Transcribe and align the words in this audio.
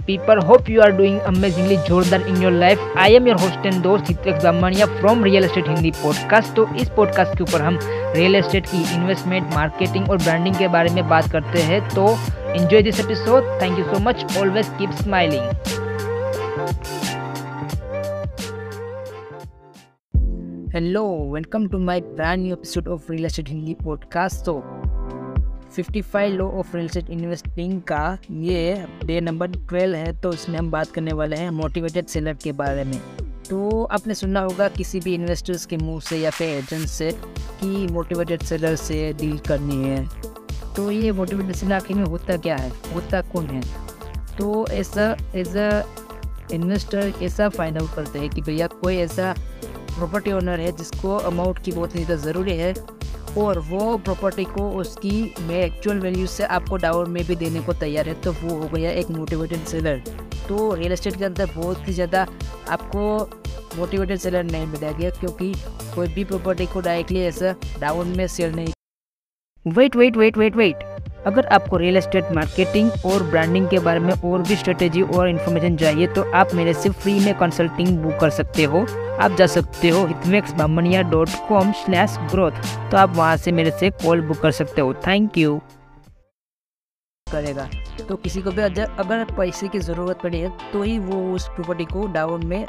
people 0.00 0.40
hope 0.40 0.68
you 0.68 0.80
are 0.80 0.92
doing 0.92 1.18
amazingly 1.30 1.76
जोरदार 1.88 2.26
in 2.28 2.40
your 2.42 2.52
life 2.52 2.80
I 2.96 3.08
am 3.18 3.26
your 3.26 3.36
host 3.40 3.66
and 3.70 3.82
दोस्त 3.82 4.08
हितवेक्स 4.08 4.44
Bamania 4.44 4.86
from 5.00 5.24
real 5.28 5.48
estate 5.48 5.68
Hindi 5.68 5.90
podcast 6.02 6.54
तो 6.56 6.66
इस 6.76 6.90
podcast 6.98 7.36
के 7.36 7.42
ऊपर 7.42 7.62
हम 7.62 7.78
रियल 8.16 8.36
एस्टेट 8.36 8.66
की 8.66 8.82
इन्वेस्टमेंट 8.94 9.54
मार्केटिंग 9.54 10.10
और 10.10 10.16
ब्रांडिंग 10.16 10.54
के 10.54 10.68
बारे 10.68 10.90
में 10.94 11.08
बात 11.08 11.30
करते 11.32 11.62
हैं 11.62 11.88
तो 11.88 12.06
enjoy 12.60 12.82
this 12.88 13.04
episode 13.06 13.52
thank 13.60 13.78
you 13.78 13.86
so 13.92 14.02
much 14.08 14.24
always 14.42 14.74
keep 14.80 14.98
smiling 15.02 15.80
hello 20.74 21.32
welcome 21.32 21.66
to 21.68 21.78
my 21.78 22.00
brand 22.00 22.42
new 22.42 22.52
episode 22.52 22.88
of 22.88 23.10
real 23.12 23.24
estate 23.24 23.48
Hindi 23.48 23.74
podcast 23.84 24.44
तो 24.44 24.81
55 25.76 26.28
law 26.28 26.46
of 26.50 26.76
real 26.76 26.88
estate 26.88 27.10
investing 27.10 27.80
का 27.82 28.18
ये 28.30 28.86
डे 29.04 29.20
नंबर 29.20 29.50
12 29.72 29.94
है 29.96 30.20
तो 30.20 30.32
इसमें 30.32 30.58
हम 30.58 30.70
बात 30.70 30.90
करने 30.90 31.12
वाले 31.12 31.36
हैं 31.36 31.50
मोटिवेटेड 31.50 32.06
सेलर 32.06 32.34
के 32.34 32.52
बारे 32.52 32.84
में। 32.84 32.98
तो 33.48 33.84
आपने 33.84 34.14
सुना 34.14 34.40
होगा 34.40 34.68
किसी 34.68 35.00
भी 35.00 35.14
इन्वेस्टर्स 35.14 35.64
के 35.66 35.76
मुँह 35.76 36.00
से 36.00 36.18
या 36.18 36.30
फिर 36.30 36.48
एजेंट 36.48 36.86
से 36.88 37.10
कि 37.60 37.86
मोटिवेटेड 37.92 38.42
सेलर 38.42 38.76
से 38.76 39.12
डील 39.12 39.38
करनी 39.38 39.82
है। 39.84 40.06
तो 40.76 40.90
ये 40.90 41.12
मोटिवेटेड 41.12 41.54
सेलर 41.54 41.72
आखिर 41.72 41.96
में 41.96 42.04
होता 42.04 42.36
क्या 42.36 42.56
है? 42.56 42.70
होता 42.94 43.20
कौन 43.32 43.46
है? 43.46 43.62
तो 44.38 44.66
ऐसा 44.70 45.16
एज 45.34 45.56
अ 45.56 45.82
इन्वेस्टर 46.52 47.12
ऐसा 47.22 47.48
फाइंड 47.48 47.78
आउट 47.78 47.94
करते 47.94 48.18
हैं 48.18 48.30
कि 48.30 48.40
भैया 48.42 48.66
कोई 48.66 48.96
ऐसा 48.96 49.34
प्रॉपर्टी 49.64 50.32
ओनर 50.32 50.60
है 50.60 50.72
जिसको 50.76 51.16
अमाउंट 51.16 51.58
की 51.58 51.72
बहुत 51.72 51.92
ज़्यादा 51.92 52.16
ज़रूरी 52.16 52.56
है 52.56 52.74
और 53.38 53.58
वो 53.58 53.96
प्रॉपर्टी 53.98 54.44
को 54.44 54.68
उसकी 54.70 55.22
मैं 55.40 55.62
एक्चुअल 55.64 56.00
वैल्यू 56.00 56.26
से 56.26 56.44
आपको 56.46 56.76
डाउन 56.76 57.10
में 57.10 57.24
भी 57.24 57.36
देने 57.36 57.60
को 57.60 57.72
तैयार 57.72 58.08
है 58.08 58.14
तो 58.20 58.32
वो 58.32 58.56
हो 58.56 58.68
गया 58.68 58.90
एक 58.92 59.10
मोटिवेटेड 59.10 59.64
सेलर 59.64 60.02
तो 60.48 60.74
रियल 60.74 60.92
इस्टेट 60.92 61.16
के 61.16 61.24
अंदर 61.24 61.50
बहुत 61.56 61.88
ही 61.88 61.92
ज़्यादा 61.92 62.26
आपको 62.68 63.18
मोटिवेटेड 63.78 64.18
सेलर 64.18 64.42
नहीं 64.44 64.66
मिलेगा 64.66 65.10
क्योंकि 65.10 65.52
कोई 65.94 66.08
भी 66.08 66.24
प्रॉपर्टी 66.24 66.66
को 66.66 66.80
डायरेक्टली 66.80 67.20
ऐसा 67.20 67.54
डाउन 67.80 68.16
में 68.16 68.26
सेल 68.28 68.52
नहीं 68.52 68.72
wait 69.66 69.96
wait 69.96 70.16
wait 70.16 70.38
wait 70.38 70.56
wait 70.56 70.91
अगर 71.26 71.46
आपको 71.46 71.76
रियल 71.76 71.96
एस्टेट 71.96 72.32
मार्केटिंग 72.34 72.90
और 73.06 73.22
ब्रांडिंग 73.22 73.68
के 73.68 73.78
बारे 73.78 74.00
में 74.00 74.12
और 74.12 74.42
भी 74.42 74.56
स्ट्रेटेजी 74.56 75.02
और 75.02 75.28
इन्फॉर्मेशन 75.28 75.76
चाहिए 75.76 76.06
तो 76.14 76.30
आप 76.32 76.54
मेरे 76.54 76.74
से 76.74 76.90
फ्री 76.90 77.18
में 77.20 77.34
कंसल्टिंग 77.38 77.98
बुक 77.98 78.18
कर 78.20 78.30
सकते 78.30 78.64
हो। 78.64 78.86
आप 79.20 79.36
जा 79.38 79.46
सकते 79.48 79.88
हो 79.88 80.04
हितवेक्स 80.06 80.52
बामनिया 80.54 81.02
डॉट 81.10 81.28
कॉम 81.48 81.72
स्लैश 81.82 82.16
ग्रोथ 82.30 82.52
तो 82.90 82.96
आप 82.96 83.14
वहाँ 83.16 83.36
से 83.36 83.52
मेरे 83.52 83.70
से 83.70 83.90
कॉल 84.02 84.20
बुक 84.22 84.38
कर 84.38 84.50
सकते 84.52 84.80
हो। 84.80 84.94
थैंक 85.06 85.38
यू 85.38 85.60
करेगा। 87.26 87.68
तो 88.08 88.16
किसी 88.16 88.40
को 88.42 88.50
भी 88.50 88.62
अगर 88.62 89.24
पैसे 89.36 89.68
की 89.68 89.78
ज़रूरत 89.80 90.18
पड़ी 90.22 90.46
तो 90.72 90.82
ही 90.82 90.98
वो 90.98 91.22
उस 91.34 91.48
प्रॉपर्टी 91.48 91.84
को 91.84 92.06
डाउन 92.12 92.46
में 92.46 92.64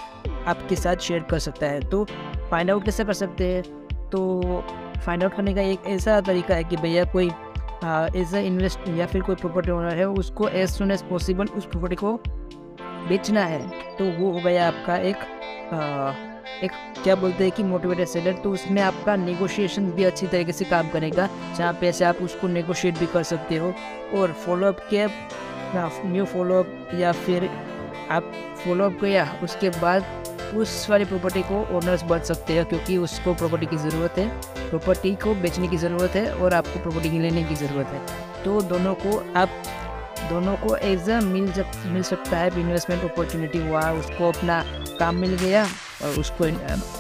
आपके 0.48 0.76
साथ 0.76 0.98
शेयर 0.98 1.24
कर 1.30 1.40
सकता 1.40 1.66
है। 1.66 1.80
तो 1.90 2.04
फाइंड 2.52 2.72
आउट 2.72 2.86
कैसे 2.86 3.04
कर 3.06 3.14
सकते 3.14 3.48
हैं? 3.48 3.64
तो 4.10 4.64
फाइंड 5.06 5.24
आउट 5.24 5.36
करने 5.36 5.54
का 5.54 5.62
एक 5.62 5.88
ऐसा 5.88 6.20
तरीका 6.22 6.56
है 6.56 6.64
कि 6.64 6.78
भैया 6.78 7.04
कोई 7.06 7.30
एज 7.86 8.34
ए 8.36 8.42
इन्वेस्ट 8.44 8.90
या 8.90 9.06
फिर 9.06 9.22
कोई 9.22 9.36
प्रॉपर्टी 9.36 9.72
ओनर 9.72 9.96
है 9.96 10.08
उसको 10.10 10.48
एज 10.50 10.70
सुन 10.70 10.92
एज 10.92 11.02
पॉसिबल 11.02 11.46
उस 11.48 11.66
प्रॉपर्टी 11.66 11.96
को 11.96 12.16
बेचना 13.08 13.44
है। 13.44 13.62
तो 13.98 14.06
वो 14.20 14.32
हो 14.32 14.40
गया 14.40 14.68
आपका 14.68 14.98
एक 14.98 15.16
आ, 15.74 16.12
एक 16.64 16.72
क्या 17.04 17.16
बोलते 17.16 17.44
हैं 17.44 17.52
कि 17.52 17.64
मोटिवेटेड 17.64 18.08
सेलर 18.08 18.34
तो 18.34 18.52
उसमें 18.52 18.82
आपका 18.82 19.16
नेगोशिएशन 19.16 19.92
भी 19.92 20.04
अच्छी 20.04 20.28
तरीके 20.28 20.52
से 20.52 20.66
काम 20.66 20.90
करेगा 20.90 21.28
जहाँ 21.58 21.74
पे 21.74 21.92
से 21.92 22.06
आप 22.06 22.18
उसको 22.22 22.48
नेगोशिएट 22.48 22.98
भी 22.98 23.06
कर 23.06 23.24
सकते 23.24 23.58
हो। 23.58 23.74
और 24.14 24.34
फॉलोअप 24.46 24.88
के 24.94 25.08
न्यू 26.10 26.26
फॉलोअप 26.26 26.90
या 26.96 27.12
फिर 27.12 27.50
आप 28.12 28.32
फॉलोअप 28.66 29.00
किया 29.02 29.40
उसके 29.44 29.70
बाद 29.70 30.04
उस 30.54 30.90
वाली 30.90 31.06
प्रॉपर्टी 31.06 31.42
को 31.42 31.62
ओनर्स 31.78 32.04
बन 32.04 32.20
सकते 32.24 32.54
हैं 32.54 32.66
क्योंकि 32.66 32.98
उसको 32.98 33.34
प्रॉपर्टी 33.34 33.66
की 33.66 33.78
ज़रूरत 33.78 34.18
है। 34.18 34.28
प्रॉपर्टी 34.70 35.14
को 35.16 35.36
बेचने 35.36 35.68
की 35.68 35.78
ज़रूरत 35.78 36.16
है 36.16 36.34
और 36.36 36.54
आपको 36.54 36.80
प्रॉपर्टी 36.80 37.20
लेने 37.20 37.44
की 37.44 37.56
ज़रूरत 37.56 37.88
है। 37.88 38.02
तो 38.44 38.62
दोनों 38.62 38.94
को 38.96 39.18
आप 39.36 39.64
दोनों 40.30 40.56
को 40.58 40.76
एज 40.78 41.10
मिल 41.24 41.52
जब, 41.54 41.72
मिल 41.86 42.04
सकता 42.04 42.38
है 42.38 42.60
इन्वेस्टमेंट 42.60 43.04
अपॉर्चुनिटी 43.04 43.60
हुआ, 43.68 43.82
उसको 43.92 44.28
अपना 44.30 44.64
काम 45.00 45.16
मिल 45.16 45.36
गया। 45.38 45.66
और 46.04 46.20
उसको 46.20 46.44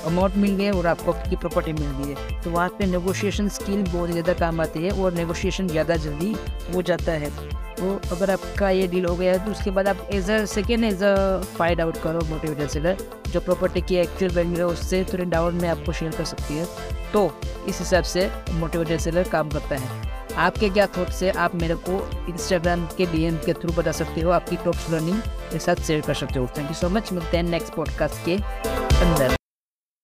अमाउंट 0.08 0.36
मिल 0.38 0.56
गया 0.56 0.74
और 0.74 0.88
आपको 0.88 1.14
की 1.30 1.36
प्रॉपर्टी 1.36 1.74
मिल 1.74 1.91
गई 1.97 2.14
है। 2.14 2.41
तो 2.44 2.52
वहाँ 2.52 2.69
पे 2.80 2.86
नेगोशिएशन 2.86 3.50
स्किल 3.50 3.84
बहुत 3.84 4.09
ज़्यादा 4.09 4.34
काम 4.40 4.62
आती 4.62 4.84
है 4.84 4.91
और 4.94 5.14
नेगोशिएशन 5.14 5.68
ज़्यादा 5.68 5.96
जल्दी 5.97 6.36
हो 6.75 6.81
जाता 6.81 7.12
है। 7.14 7.30
तो 7.75 8.00
अगर 8.12 8.31
आपका 8.31 8.69
ये 8.69 8.88
डील 8.88 9.06
हो 9.06 9.16
गया 9.16 9.31
है 9.34 9.46
तो 9.46 9.52
उसके 9.52 9.72
बाद 9.72 9.88
आप 9.88 10.08
as 10.14 10.30
a 10.31 10.44
second 10.46 10.84
as 10.86 11.03
a 11.03 11.16
find 11.58 11.81
out 11.81 11.97
करो 12.03 12.19
मोटिवेटर 12.30 12.68
सेलर 12.68 12.97
जो 13.30 13.40
प्रॉपर्टी 13.41 13.81
की 13.81 13.96
एक्चुअल 13.97 14.31
वैल्यू 14.31 14.58
है 14.58 14.66
उससे 14.66 15.03
थोड़े 15.14 15.25
डाउन 15.25 15.56
में 15.62 15.68
आपको 15.70 15.91
शेयर 15.91 16.12
कर 16.12 16.25
सकती 16.25 16.58
है। 16.58 16.68
तो 17.14 17.25
इस 17.68 17.80
हिसाब 17.80 18.03
से 18.03 18.30
मोटिवेटर 18.52 18.97
सेलर 19.00 19.30
काम 19.30 19.50
करता 19.50 19.75
है। 19.75 20.12
आपके 20.38 20.70
क्या 20.70 20.85
थॉट्स 20.97 21.22
है? 21.24 21.31
आप 21.31 21.56
मेरे 21.56 21.75
को 21.90 22.00
इंस्टाग्राम 22.30 22.85
के 22.97 23.06
डीएम 23.06 23.35
के 23.35 23.53
थ्रू 23.53 23.74
बता 23.74 23.91
सकते 23.91 24.22
हो। 24.22 24.31
आपकी 24.31 24.56
टॉप्स 24.64 24.90
लर्निंग 24.91 25.20
के 25.52 25.59
साथ 25.59 25.84
शेयर 25.88 26.02
कर 26.02 26.14
सकते 26.14 26.40
हो। 26.40 26.47
थैंक 26.58 26.70
यू 26.70 26.75
सो 26.75 26.90
मच 26.90 27.12
मिलते 27.14 27.38
हैं 27.38 27.44
नेक्स्ट 27.44 27.74
पॉडकास्ट 27.74 28.25
के। 28.25 28.82
अंदर। 29.03 29.36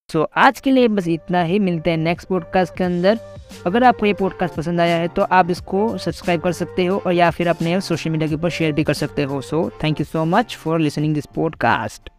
सो 0.10 0.20
so, 0.20 0.28
आज 0.38 0.60
के 0.60 0.72
लिए 0.72 0.88
बस 0.88 1.08
इतना 1.08 1.42
ही। 1.44 1.60
मिलते 1.60 1.90
हैं 1.90 1.98
नेक्स्ट 1.98 2.28
पॉडकास्ट 2.28 2.76
के 2.78 2.84
अंदर। 2.84 3.20
अगर 3.66 3.84
आपको 3.84 4.06
ये 4.06 4.14
पॉडकास्ट 4.14 4.56
पसंद 4.56 4.82
आया 4.82 4.98
है 4.98 5.08
तो 5.08 5.22
आप 5.22 5.50
इसको 5.50 5.98
सब्सक्राइब 5.98 6.42
कर 6.42 6.52
सकते 6.52 6.86
हो 6.86 7.02
और 7.06 7.14
या 7.14 7.30
फिर 7.32 7.48
अपने 7.48 7.80
सोशल 7.82 8.10
मीडिया 8.10 8.30
के 8.30 8.36
ऊपर 8.36 8.50
शेयर 8.50 8.72
भी 8.72 8.84
कर 8.84 8.94
सकते 8.94 9.24
हो। 9.24 9.42
So 9.42 9.70
thank 9.84 10.00
you 10.00 10.06
so 10.06 10.26
much 10.26 10.56
for 10.56 10.80
listening 10.80 11.14
this 11.14 11.26
podcast 11.26 12.10